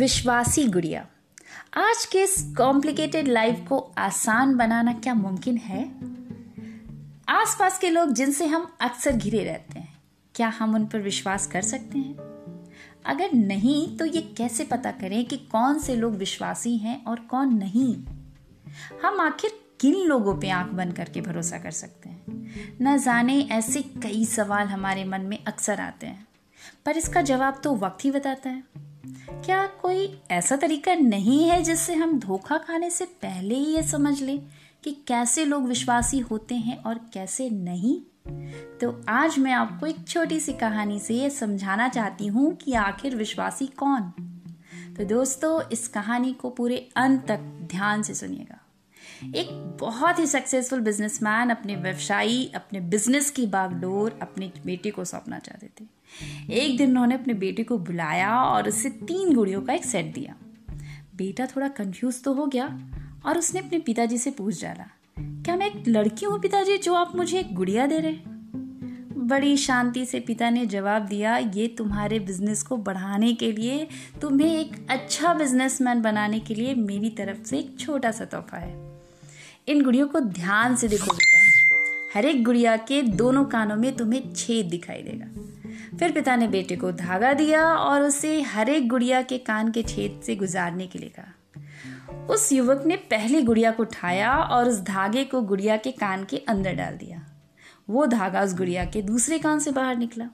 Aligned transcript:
विश्वासी 0.00 0.64
गुड़िया। 0.64 1.06
आज 1.76 2.04
के 2.04 2.22
इस 2.22 2.54
कॉम्प्लिकेटेड 2.58 3.28
लाइफ 3.28 3.64
को 3.68 3.78
आसान 3.98 4.56
बनाना 4.56 4.92
क्या 4.92 5.14
मुमकिन 5.14 5.56
है? 5.56 5.82
आसपास 7.28 7.78
के 7.78 7.90
लोग 7.90 8.12
जिनसे 8.12 8.46
हम 8.46 8.72
अक्सर 8.80 9.12
घिरे 9.12 9.44
रहते 9.44 9.78
हैं, 9.78 9.98
क्या 10.34 10.48
हम 10.48 10.74
उन 10.74 10.86
पर 10.86 10.98
विश्वास 10.98 11.46
कर 11.46 11.62
सकते 11.62 11.98
हैं? 11.98 12.16
अगर 13.06 13.32
नहीं 13.32 13.96
तो 13.96 14.04
ये 14.04 14.20
कैसे 14.20 14.64
पता 14.64 14.90
करें 14.90 15.24
कि 15.24 15.36
कौन 15.36 15.78
से 15.78 15.96
लोग 15.96 16.16
विश्वासी 16.16 16.76
हैं 16.76 17.04
और 17.04 17.20
कौन 17.20 17.54
नहीं? 17.54 17.94
हम 19.04 19.20
आखिर 19.20 19.58
किन 19.80 19.94
लोगों 19.94 20.38
पे 20.38 20.50
आँख 20.50 20.72
बंद 20.72 20.96
करके 20.96 21.20
भरोसा 21.20 21.58
कर 21.58 21.70
सकते 21.70 22.08
हैं? 22.08 22.76
न 22.82 22.98
जाने 22.98 23.40
ऐसे 23.42 23.82
कई 23.82 24.24
सवाल 24.24 24.66
हमारे 24.66 25.04
मन 25.04 25.20
में 25.20 25.44
अक्सर 25.44 25.80
आते 25.80 26.06
हैं, 26.06 26.26
पर 26.86 26.96
इसका 26.96 27.22
जवाब 27.22 27.60
तो 27.64 27.76
वक्त 27.76 28.04
ही 28.04 28.10
बताता 28.10 28.50
है। 28.50 28.89
क्या 29.44 29.66
कोई 29.66 30.20
ऐसा 30.30 30.56
तरीका 30.56 30.94
नहीं 30.94 31.48
है 31.48 31.62
जिससे 31.62 31.94
हम 31.94 32.18
धोखा 32.18 32.58
खाने 32.58 32.90
से 32.90 33.04
पहले 33.04 33.54
ही 33.54 33.64
ये 33.64 33.82
समझ 33.82 34.22
लें 34.22 34.42
कि 34.84 35.04
कैसे 35.06 35.44
लोग 35.44 35.66
विश्वासी 35.66 36.18
होते 36.18 36.54
हैं 36.54 36.82
और 36.82 37.00
कैसे 37.12 37.50
नहीं? 37.50 38.00
तो 38.80 39.04
आज 39.08 39.38
मैं 39.38 39.52
आपको 39.52 39.86
एक 39.86 40.08
छोटी 40.08 40.40
सी 40.40 40.52
कहानी 40.52 40.98
से 40.98 41.14
ये 41.14 41.30
समझाना 41.30 41.88
चाहती 41.88 42.26
हूँ 42.26 42.54
कि 42.54 42.72
आखिर 42.72 43.16
विश्वासी 43.16 43.66
कौन। 43.66 44.02
तो 44.96 45.04
दोस्तों, 45.04 45.62
इस 45.72 45.88
कहानी 45.88 46.32
को 46.32 46.50
पूरे 46.50 46.90
अंत 46.96 47.26
तक 47.26 47.38
ध्यान 47.62 48.02
से 48.02 48.14
सुनिएगा। 48.14 48.59
एक 49.26 49.48
बहुत 49.80 50.18
ही 50.18 50.26
सक्सेसफुल 50.26 50.80
बिजनेसमैन 50.80 51.50
अपने 51.50 51.76
व्यवसायी, 51.76 52.50
अपने 52.54 52.80
बिज़नेस 52.80 53.30
की 53.30 53.46
बागडोर, 53.46 54.18
अपने 54.22 54.52
बेटे 54.66 54.90
को 54.90 55.04
सौंपना 55.04 55.38
चाहते 55.38 55.70
थे। 55.80 55.88
एक 56.54 56.76
दिन 56.78 56.90
उन्होंने 56.90 57.14
अपने 57.14 57.34
बेटे 57.36 57.64
को 57.64 57.78
बुलाया 57.80 58.34
और 58.36 58.68
उसे 58.68 58.90
तीन 58.90 59.34
गुड़ियों 59.34 59.62
का 59.62 59.72
एक 59.72 59.84
सेट 59.84 60.12
दिया। 60.14 60.34
बेटा 61.16 61.46
थोड़ा 61.46 61.68
कंफ्यूज 61.68 62.22
तो 62.24 62.32
हो 62.34 62.46
गया 62.46 62.66
और 63.26 63.38
उसने 63.38 63.60
अपने 63.60 63.78
पिताजी 63.78 64.18
से 64.18 64.30
पूछ 64.30 64.62
डाला, 64.62 64.86
क्या 65.16 65.56
मैं 65.56 65.66
एक 65.66 65.88
लड़की 65.88 66.26
हूँ 66.26 66.40
पिताजी 66.40 66.76
जो 66.78 66.94
आप 66.94 67.16
मुझे 67.16 67.38
एक 67.40 67.54
गुड़िया 67.54 67.86
दे 67.86 67.98
रहे 67.98 68.38
बड़ी 69.22 69.56
शांति 69.56 70.04
से 70.06 70.20
पिता 70.20 70.48
ने 70.50 70.64
जवाब 70.66 71.06
दिया, 71.06 71.36
ये 71.36 71.66
तुम्हारे 71.68 72.18
बिज़नेस 72.20 72.62
को 72.62 72.76
बढ़ाने 72.78 73.32
के 73.34 73.50
लिए, 73.52 73.86
तुम्हें 74.20 74.48
एक 74.50 74.74
अच्छा 74.90 75.34
बिजनेसमैन 75.34 76.00
बनाने 76.02 76.40
के 76.40 76.54
लिए 76.54 76.74
मेरी 76.74 77.10
तरफ़ 77.10 77.42
से 77.44 77.58
एक 77.58 77.78
छोटा 77.80 78.10
सा 78.10 78.24
तोहफा 78.24 78.56
है। 78.56 78.89
इन 79.68 79.82
गुड़ियों 79.84 80.08
को 80.08 80.20
ध्यान 80.20 80.76
से 80.76 80.88
देखो 80.88 81.12
बेटा। 81.12 81.38
हर 82.14 82.24
एक 82.24 82.44
गुड़िया 82.44 82.76
के 82.76 83.02
दोनों 83.02 83.44
कानों 83.44 83.76
में 83.76 83.96
तुम्हें 83.96 84.34
छेद 84.34 84.66
दिखाई 84.66 85.02
देगा। 85.02 85.26
फिर 85.98 86.12
पिता 86.12 86.36
ने 86.36 86.48
बेटे 86.48 86.76
को 86.76 86.92
धागा 86.92 87.32
दिया 87.32 87.74
और 87.74 88.02
उसे 88.02 88.42
हर 88.42 88.68
एक 88.68 88.88
गुड़िया 88.88 89.22
के 89.22 89.38
कान 89.38 89.70
के 89.70 89.82
छेद 89.82 90.20
से 90.26 90.36
गुजारने 90.36 90.86
के 90.86 90.98
लिए 90.98 91.08
कहा। 91.08 91.34
उस 92.30 92.52
युवक 92.52 92.82
ने 92.86 92.96
पहली 92.96 93.42
गुड़िया 93.42 93.70
को 93.70 93.82
उठाया 93.82 94.36
और 94.36 94.68
उस 94.68 94.80
धागे 94.80 95.24
को 95.24 95.42
गुड़िया 95.42 95.76
के 95.76 95.92
कान 95.92 96.24
के 96.24 96.36
अंदर 96.36 96.72
डाल 96.72 96.96
दिया। 96.96 97.26
वो 97.90 98.06
धागा 98.06 98.42
उस 98.42 98.54
गुड़िया 98.54 98.84
के 98.84 99.02
दूसरे 99.02 99.38
कान 99.38 99.58
से 99.58 99.70
बाहर 99.70 99.96
निकला। 99.96 100.28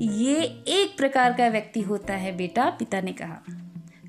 ये 0.00 0.42
एक 0.68 0.96
प्रकार 0.96 1.32
का 1.32 1.48
व्यक्ति 1.48 1.80
होता 1.80 2.14
है 2.14 2.36
बेटा, 2.36 2.70
पिता 2.70 3.00
ने 3.00 3.12
कहा। 3.12 3.42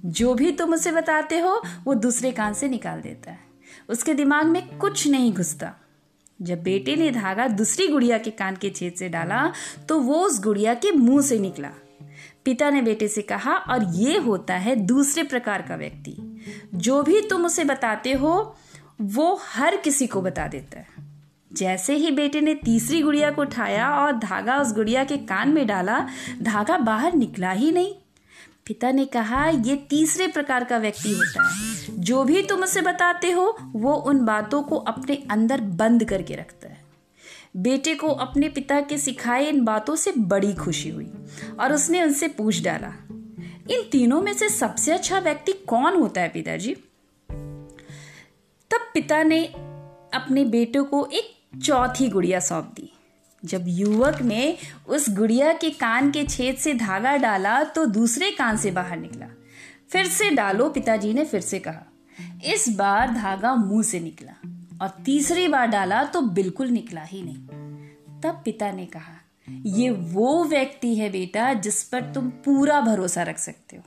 जो 0.06 0.34
भी 0.34 0.52
तुम 0.52 0.73
उसे 0.73 0.92
बताते 0.92 1.39
हो, 1.39 1.62
वो 1.86 1.94
दूसरे 1.94 2.32
कान 2.32 2.54
से 2.54 2.67
निकाल 2.67 3.02
देता 3.02 3.32
है। 3.32 3.55
उसके 3.89 4.13
दिमाग 4.13 4.45
में 4.45 4.77
कुछ 4.77 5.08
नहीं 5.08 5.33
घुसता। 5.33 5.73
जब 6.41 6.63
बेटे 6.63 6.95
ने 6.95 7.11
धागा 7.11 7.47
दूसरी 7.47 7.88
गुड़िया 7.88 8.17
के 8.17 8.31
कान 8.31 8.55
के 8.55 8.69
छेद 8.69 8.94
से 8.94 9.09
डाला 9.09 9.52
तो 9.89 9.99
वो 9.99 10.19
उस 10.19 10.41
गुड़िया 10.44 10.73
के 10.73 10.91
मुँह 10.91 11.21
से 11.21 11.39
निकला। 11.39 11.69
पिता 12.45 12.69
ने 12.69 12.81
बेटे 12.81 13.08
से 13.08 13.21
कहा, 13.21 13.53
और 13.53 13.83
ये 13.93 14.17
होता 14.17 14.53
है 14.53 14.75
दूसरे 14.75 15.23
प्रकार 15.23 15.61
का 15.61 15.75
व्यक्ति। 15.75 16.15
जो 16.75 17.02
भी 17.04 17.21
तुम 17.21 17.45
उसे 17.45 17.64
बताते 17.64 18.14
हो, 18.14 18.55
वो 19.02 19.39
हर 19.43 19.75
किसी 19.75 20.08
को 20.08 20.21
बता 20.21 20.48
देता 20.48 20.80
है। 20.80 21.04
जैसे 21.54 21.95
ही 21.95 22.11
बेटे 22.11 22.42
ने 22.42 22.54
तीसरी 22.55 23.02
गुड़िया 23.02 23.31
को 23.31 23.42
उठाया 23.42 23.89
और 23.89 24.11
धागा 24.11 24.58
उस 24.58 24.73
गुड़िया 24.73 25.04
के 25.04 25.17
कान 25.17 25.49
में 25.49 25.65
डाला, 25.67 25.99
धागा 26.42 26.77
बाहर 26.77 27.14
निकला 27.14 27.52
ही 27.52 27.71
नहीं। 27.71 27.93
पिता 28.67 28.92
ने 28.92 29.05
कहा, 29.05 29.48
ये 29.48 29.76
तीसरे 29.76 30.27
प्रकार 30.27 30.64
का 30.64 30.77
व्यक्ति 30.77 31.11
होता 31.11 31.43
है। 31.49 31.99
जो 31.99 32.23
भी 32.23 32.42
तुम 32.42 32.64
उसे 32.64 32.81
बताते 32.81 33.31
हो, 33.31 33.58
वो 33.61 33.93
उन 33.93 34.26
बातों 34.26 34.64
को 34.64 34.76
अपने 34.76 35.15
अंदर 35.31 35.61
बंद 35.61 36.03
करके 36.03 36.36
रखता 36.36 36.67
है। 36.67 36.83
बेटे 37.58 37.95
को 37.95 38.08
अपने 38.08 38.49
पिता 38.49 38.81
के 38.81 38.98
सिखाए 38.98 39.45
इन 39.45 39.64
बातों 39.65 39.95
से 39.95 40.11
बड़ी 40.17 40.54
खुशी 40.54 40.89
हुई 40.89 41.11
और 41.59 41.73
उसने 41.73 42.04
उनसे 42.04 42.27
पूछ 42.27 42.64
डाला, 42.64 42.93
इन 43.70 43.89
तीनों 43.92 44.21
में 44.21 44.33
से 44.33 44.49
सबसे 44.49 44.92
अच्छा 44.92 45.20
व्यक्ति 45.20 45.54
कौन 45.54 45.95
होता 45.95 46.21
है 46.21 46.30
पिताजी? 46.30 46.75
तब 48.71 48.89
पिता 48.93 49.23
ने 49.23 49.45
अपने 50.14 50.43
बेटे 50.45 50.81
को 50.81 51.05
एक 51.05 51.59
चौथी 51.64 52.09
गुड़िया 52.09 52.39
सौंप 52.39 52.73
दी। 52.75 52.95
जब 53.45 53.66
युवक 53.67 54.22
ने 54.22 54.58
उस 54.88 55.10
गुड़िया 55.10 55.54
के 55.54 55.70
कान 55.70 56.11
के 56.11 56.23
छेद 56.23 56.56
से 56.56 56.73
धागा 56.73 57.16
डाला 57.17 57.64
तो 57.64 57.86
दूसरे 57.86 58.32
कान 58.32 58.58
से 58.58 58.72
बाहर 58.72 58.98
निकला। 58.98 59.26
फिर 59.89 60.06
से 60.06 60.30
डालो, 60.30 60.70
पिताजी 60.70 61.14
ने 61.14 61.26
फिर 61.26 61.42
से 61.42 61.60
कहा। 61.60 61.92
इस 62.45 62.70
बार 62.70 63.11
धागा 63.11 63.55
मुँह 63.55 63.84
से 63.84 64.00
निकला 64.00 64.34
और 64.82 65.04
तीसरी 65.05 65.48
बार 65.48 65.67
डाला 65.67 66.04
तो 66.04 66.22
बिल्कुल 66.22 66.67
निकला 66.67 67.02
ही 67.02 67.22
नहीं। 67.22 68.22
तब 68.22 68.42
पिता 68.45 68.72
ने 68.72 68.86
कहा, 68.86 69.14
ये 69.50 69.89
वो 69.89 70.44
व्यक्ति 70.44 70.95
है 70.95 71.10
बेटा, 71.10 71.54
जिस 71.54 71.84
पर 71.84 72.02
तुम 72.02 72.30
पूरा 72.30 72.82
भरोसा 72.82 73.23
रख 73.23 73.38
सकते 73.38 73.78
हो। 73.78 73.84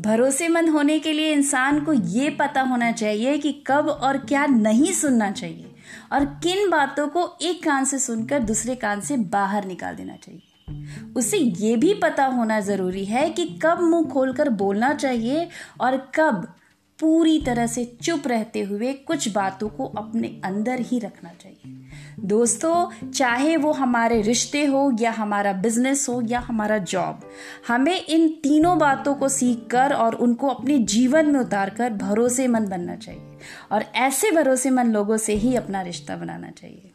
भरोसेमंद 0.00 0.68
होने 0.68 0.98
के 0.98 1.12
लिए 1.12 1.32
इंसान 1.32 1.84
को 1.84 1.92
ये 1.92 2.30
पता 2.30 2.62
होना 2.62 2.92
चाहिए 2.92 3.38
कि 3.38 3.64
कब 3.66 3.88
और 3.88 4.18
क्या 4.18 4.46
नहीं 4.46 4.92
सुनना 4.92 5.30
चाहिए। 5.30 5.69
और 6.12 6.24
किन 6.24 6.70
बातों 6.70 7.08
को 7.08 7.38
एक 7.42 7.62
कान 7.64 7.84
से 7.84 7.98
सुनकर 7.98 8.38
दूसरे 8.40 8.74
कान 8.74 9.00
से 9.00 9.16
बाहर 9.16 9.64
निकाल 9.64 9.94
देना 9.94 10.16
चाहिए। 10.16 10.42
उसे 11.16 11.38
यह 11.38 11.76
भी 11.76 11.94
पता 11.94 12.24
होना 12.26 12.60
ज़रूरी 12.60 13.04
है 13.04 13.30
कि 13.30 13.44
कब 13.62 13.80
मुँह 13.80 14.08
खोलकर 14.08 14.48
बोलना 14.48 14.94
चाहिए 14.94 15.48
और 15.80 15.96
कब 16.14 16.54
पूरी 16.98 17.38
तरह 17.38 17.66
से 17.66 17.84
चुप 18.02 18.26
रहते 18.26 18.62
हुए 18.62 18.92
कुछ 18.92 19.28
बातों 19.28 19.68
को 19.68 19.84
अपने 19.86 20.40
अंदर 20.44 20.80
ही 20.80 20.98
रखना 20.98 21.30
चाहिए। 21.42 21.79
दोस्तों, 22.24 23.10
चाहे 23.10 23.56
वो 23.56 23.72
हमारे 23.72 24.22
रिश्ते 24.22 24.64
हो 24.64 24.96
या 25.00 25.10
हमारा 25.10 25.52
बिज़नेस 25.52 26.08
हो 26.08 26.20
या 26.22 26.40
हमारा 26.40 26.78
जॉब 26.78 27.20
हमें 27.68 28.06
इन 28.06 28.28
तीनों 28.28 28.78
बातों 28.78 29.14
को 29.14 29.28
सीख 29.28 29.66
कर 29.70 29.92
और 29.92 30.14
उनको 30.14 30.48
अपने 30.48 30.78
जीवन 30.78 31.26
में 31.26 31.40
उतार 31.40 31.70
कर 31.70 31.90
भरोसेमंद 31.90 32.68
बनना 32.68 32.96
चाहिए 32.96 33.38
और 33.72 33.84
ऐसे 33.94 34.30
भरोसेमंद 34.30 34.92
लोगों 34.92 35.16
से 35.16 35.34
ही 35.34 35.54
अपना 35.56 35.82
रिश्ता 35.82 36.16
बनाना 36.16 36.50
चाहिए। 36.50 36.90